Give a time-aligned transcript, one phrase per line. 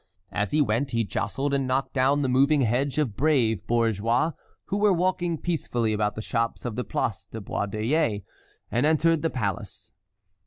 [0.31, 4.31] As he went he jostled and knocked down the moving hedge of brave bourgeois
[4.65, 8.21] who were walking peacefully about the shops of the Place de Baudoyer,
[8.71, 9.91] and entered the palace.